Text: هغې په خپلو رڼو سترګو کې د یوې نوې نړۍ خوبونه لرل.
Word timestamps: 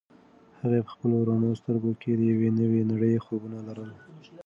هغې 0.61 0.79
په 0.85 0.89
خپلو 0.95 1.15
رڼو 1.27 1.49
سترګو 1.61 1.91
کې 2.01 2.11
د 2.15 2.21
یوې 2.31 2.49
نوې 2.59 2.81
نړۍ 2.91 3.15
خوبونه 3.25 3.57
لرل. 3.67 3.91